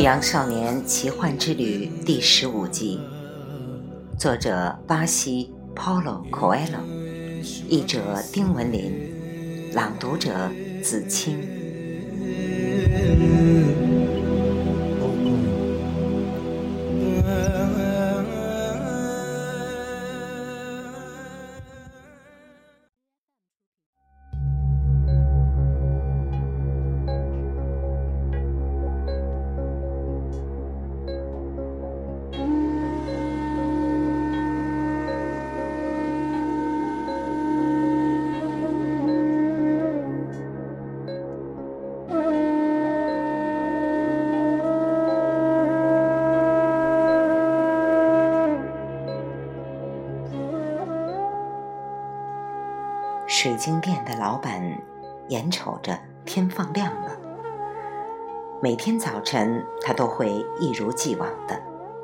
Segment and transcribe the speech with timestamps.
[0.00, 2.98] 羊少年奇幻之旅》第十五集，
[4.18, 6.80] 作者巴西 Paulo Coelho，
[7.68, 8.00] 译者
[8.32, 10.50] 丁文林，朗读者
[10.82, 11.38] 子清。
[53.30, 54.60] 水晶店的老板
[55.28, 57.16] 眼瞅着天放亮了，
[58.60, 61.56] 每天早晨他都会一如既往的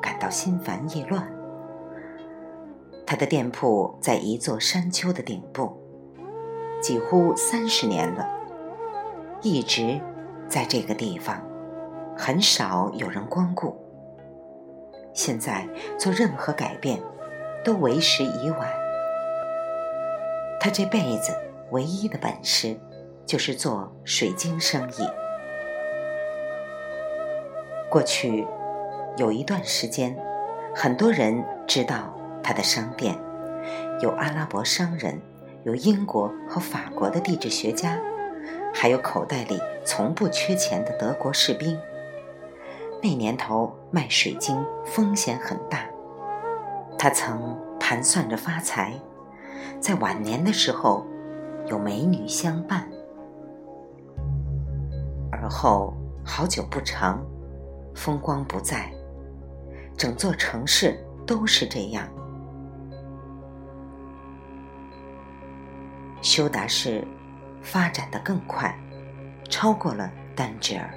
[0.00, 1.30] 感到心烦意乱。
[3.06, 5.70] 他的店铺在一座山丘的顶部，
[6.80, 8.26] 几乎三十年了，
[9.42, 10.00] 一直
[10.48, 11.38] 在这个地方，
[12.16, 13.76] 很少有人光顾。
[15.12, 16.98] 现在做任何改变
[17.62, 18.79] 都为时已晚。
[20.62, 21.34] 他这辈子
[21.70, 22.78] 唯一的本事，
[23.24, 25.08] 就是做水晶生意。
[27.88, 28.46] 过去
[29.16, 30.14] 有一段时间，
[30.74, 33.18] 很多人知道他的商店，
[34.02, 35.18] 有阿拉伯商人，
[35.64, 37.98] 有英国和法国的地质学家，
[38.74, 41.80] 还有口袋里从不缺钱的德国士兵。
[43.02, 45.86] 那年头卖水晶风险很大，
[46.98, 48.92] 他曾盘算着发财。
[49.80, 51.06] 在晚年的时候，
[51.66, 52.88] 有美女相伴，
[55.30, 55.94] 而后
[56.24, 57.24] 好久不长，
[57.94, 58.92] 风光不再，
[59.96, 62.08] 整座城市都是这样。
[66.22, 67.06] 修达市
[67.62, 68.78] 发展的更快，
[69.48, 70.92] 超过了丹吉尔，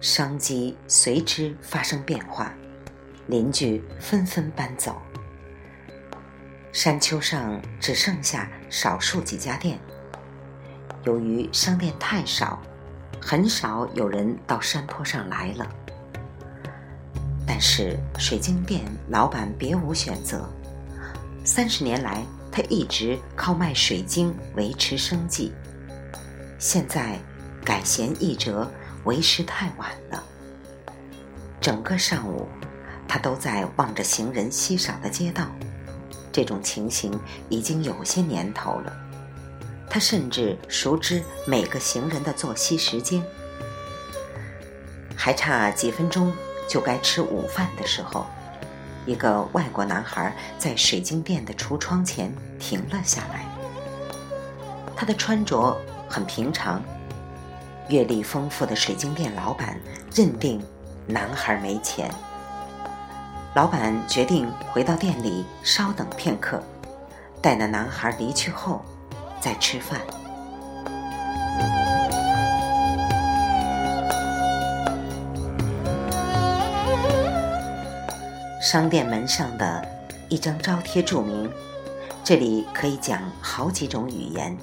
[0.00, 2.54] 商机随之发生变化，
[3.26, 4.96] 邻居纷纷搬走。
[6.72, 9.78] 山丘上只剩下少数几家店。
[11.04, 12.62] 由于商店太少，
[13.20, 15.68] 很少有人到山坡上来了。
[17.46, 20.48] 但是水晶店老板别无选择，
[21.44, 25.52] 三十年来他一直靠卖水晶维持生计。
[26.58, 27.18] 现在
[27.64, 28.70] 改弦易辙，
[29.04, 30.22] 为时太晚了。
[31.60, 32.46] 整个上午，
[33.08, 35.50] 他都在望着行人稀少的街道。
[36.32, 37.18] 这种情形
[37.48, 38.92] 已经有些年头了，
[39.88, 43.22] 他甚至熟知每个行人的作息时间。
[45.16, 46.32] 还差几分钟
[46.68, 48.26] 就该吃午饭的时候，
[49.04, 53.44] 一个外国男孩在水晶店的橱窗前停了下来。
[54.96, 55.76] 他的穿着
[56.08, 56.82] 很平常，
[57.88, 59.78] 阅历丰富的水晶店老板
[60.14, 60.62] 认定
[61.06, 62.10] 男孩没钱。
[63.52, 66.62] 老板决定回到店里稍等片刻，
[67.42, 68.80] 待那男孩离去后
[69.40, 70.00] 再吃饭。
[78.62, 79.84] 商店门上的
[80.28, 81.50] 一张招贴注明：
[82.22, 84.56] 这里可以讲好几种语言。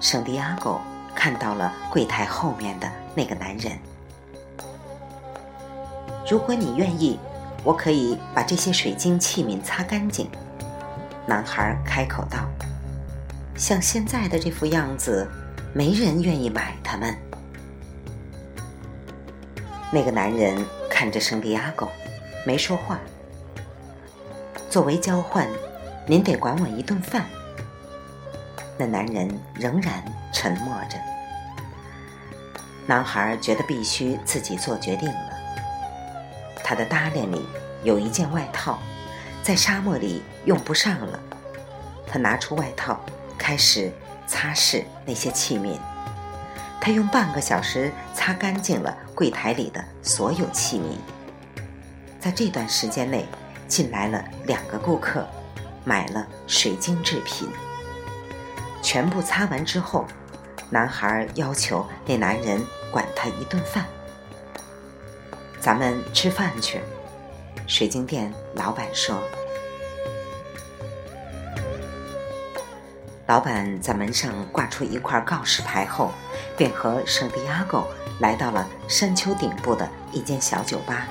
[0.00, 0.80] 圣地亚哥
[1.14, 3.78] 看到了柜台后面的那个男人。
[6.26, 7.18] 如果你愿意。
[7.62, 10.28] 我可以把这些水晶器皿擦干净。
[11.26, 12.48] 男孩开口道
[13.54, 15.28] ：“像现在的这副样子，
[15.72, 17.14] 没人愿意买它们。”
[19.92, 21.88] 那个男人看着圣地亚哥，
[22.46, 22.98] 没说话。
[24.68, 25.46] 作为交换，
[26.06, 27.26] 您得管我一顿饭。
[28.78, 30.02] 那男人仍然
[30.32, 30.96] 沉默着。
[32.86, 35.29] 男孩觉得必须自己做决定了。
[36.70, 37.44] 他的搭链里
[37.82, 38.78] 有一件外套，
[39.42, 41.18] 在沙漠里用不上了。
[42.06, 43.04] 他拿出外套，
[43.36, 43.92] 开始
[44.24, 45.76] 擦拭那些器皿。
[46.80, 50.96] 他用半个小时擦干净了柜台里的所有器皿。
[52.20, 53.26] 在这段时间内，
[53.66, 55.26] 进来了两个顾客，
[55.84, 57.48] 买了水晶制品。
[58.80, 60.06] 全部擦完之后，
[60.70, 63.84] 男孩要求那男人管他一顿饭。
[65.60, 66.80] 咱们吃饭去，
[67.66, 69.22] 水晶店老板说。
[73.26, 76.10] 老板在门上挂出一块告示牌后，
[76.56, 77.86] 便和圣地亚哥
[78.20, 81.06] 来到了山丘顶部的一间小酒吧。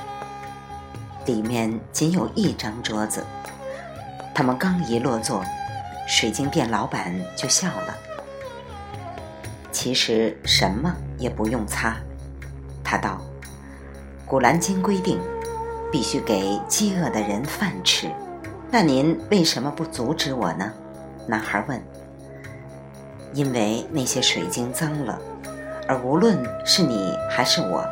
[1.25, 3.23] 里面仅有一张桌子。
[4.33, 5.45] 他们刚一落座，
[6.07, 7.95] 水晶店老板就笑了。
[9.71, 11.95] 其实什么也不用擦，
[12.83, 13.21] 他道
[14.29, 15.19] ：“《古兰经》规定，
[15.91, 18.07] 必须给饥饿的人饭吃。
[18.69, 20.71] 那您为什么不阻止我呢？”
[21.25, 21.81] 男孩问。
[23.33, 25.19] “因为那些水晶脏了，
[25.87, 27.83] 而无论是你还是我，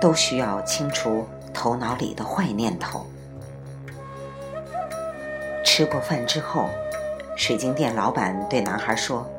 [0.00, 3.04] 都需要清除头脑里的坏念头。”
[5.62, 6.70] 吃过饭之后，
[7.36, 9.30] 水晶店老板对男孩说：“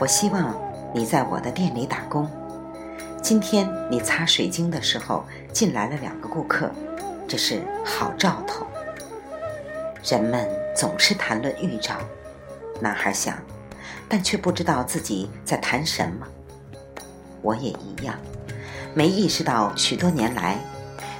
[0.00, 0.54] 我希望
[0.94, 2.26] 你在我的店里打工。
[3.20, 6.70] 今天你擦水晶的时候进来了两个顾客，
[7.26, 8.66] 这是好兆头。”
[10.04, 10.46] 人们
[10.76, 11.94] 总是谈论预兆，
[12.80, 13.38] 男孩想，
[14.08, 16.26] 但却不知道自己在谈什么。
[17.40, 18.16] 我也一样，
[18.92, 20.58] 没意识到许多年来，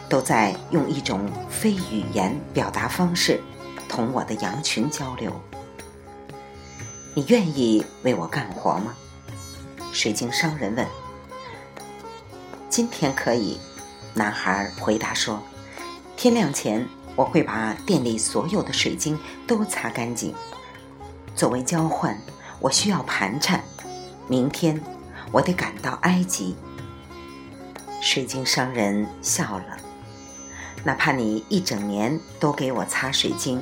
[0.09, 3.41] 都在用一种非语言表达方式。
[3.89, 5.31] 同我的羊群交流，
[7.15, 8.95] 你愿意为我干活吗？
[9.93, 10.85] 水晶商人问。
[12.69, 13.61] 今天可以，
[14.15, 15.43] 男孩回答说
[16.17, 20.33] ：“天亮前我会把店里所有的水晶都擦干净。
[21.35, 22.17] 作为交换，
[22.61, 23.63] 我需要盘缠。
[24.29, 24.81] 明天
[25.33, 26.55] 我得赶到埃及。”
[28.01, 29.77] 水晶商人笑了。
[30.85, 33.61] 哪怕你一整年都给我擦水晶。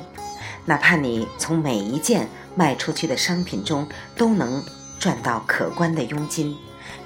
[0.65, 4.63] 哪怕你从每一件卖出去的商品中都能
[4.99, 6.55] 赚到可观的佣金，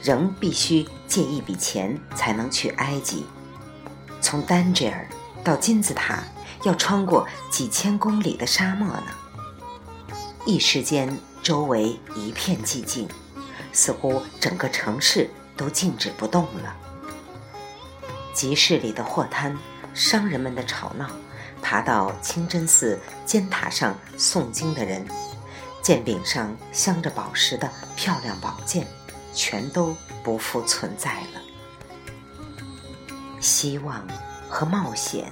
[0.04, 3.26] 仍必须借一笔钱才能去埃及。
[4.28, 5.08] 从丹吉尔
[5.42, 6.22] 到金字塔，
[6.64, 9.08] 要穿过几千公里的沙漠呢。
[10.46, 13.08] 一时间，周围一片寂静，
[13.72, 16.76] 似乎整个城市都静止不动了。
[18.34, 19.58] 集市里的货摊，
[19.94, 21.10] 商人们的吵闹。
[21.62, 25.08] 爬到清真寺尖塔上诵经的人，
[25.82, 28.86] 剑柄上镶着宝石的漂亮宝剑，
[29.34, 31.47] 全都不复存在了。
[33.40, 34.06] 希望
[34.50, 35.32] 和冒险，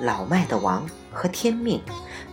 [0.00, 1.82] 老迈的王和天命，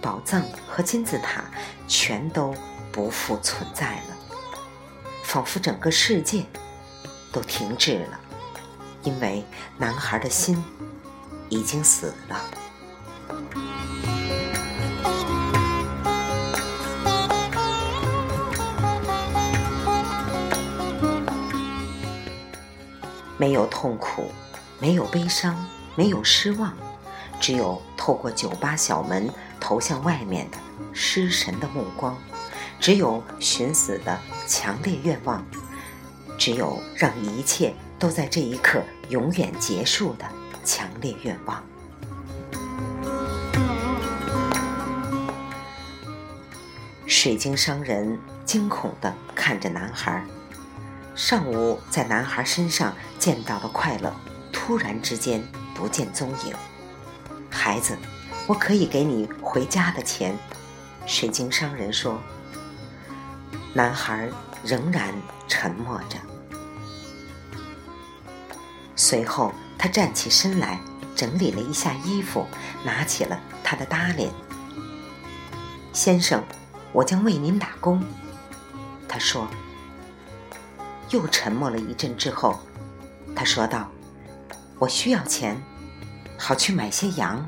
[0.01, 1.43] 宝藏和金字塔，
[1.87, 2.53] 全都
[2.91, 4.17] 不复存在了。
[5.23, 6.45] 仿佛整个世界
[7.31, 8.19] 都停滞了，
[9.03, 9.43] 因为
[9.77, 10.63] 男孩的心
[11.49, 12.39] 已经死了。
[23.37, 24.31] 没有痛苦，
[24.83, 25.55] 没有悲伤，
[25.95, 26.73] 没有失望，
[27.39, 30.57] 只有透过酒吧小门投向外面的
[30.91, 32.17] 失神的目光，
[32.81, 35.41] 只有寻死的强烈愿望，
[36.37, 40.25] 只有让一切都在这一刻永远结束的
[40.65, 41.63] 强烈愿望。
[47.07, 50.25] 水晶商人惊恐地看着男孩。
[51.15, 54.13] 上午在男孩身上见到的快乐，
[54.65, 55.43] 突然之间
[55.75, 56.55] 不见踪影。
[57.49, 57.97] 孩子，
[58.47, 60.33] 我可以给你回家的钱。”
[61.05, 62.17] 水晶商人说。
[63.73, 64.29] 男孩
[64.63, 65.13] 仍然
[65.49, 66.17] 沉默着。
[68.95, 70.79] 随后，他站起身来，
[71.13, 72.47] 整理了一下衣服，
[72.85, 74.31] 拿起了他的搭脸。
[75.91, 76.41] 先生，
[76.93, 78.01] 我将为您打工。”
[79.09, 79.45] 他说。
[81.09, 82.59] 又沉默了一阵之后，
[83.35, 83.89] 他说道
[84.83, 85.55] ：“我需要钱，
[86.37, 87.47] 好去买些羊。”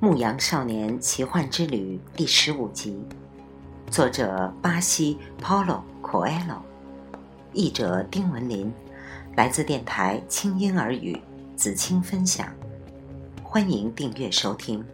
[0.08, 2.96] 《牧羊少年奇幻之旅》第十五集，
[3.90, 6.60] 作者巴西 Paulo Coelho。
[7.52, 8.72] 译者丁文林，
[9.34, 11.20] 来自电台轻音耳语，
[11.56, 12.54] 子清分享，
[13.42, 14.84] 欢迎订阅收听。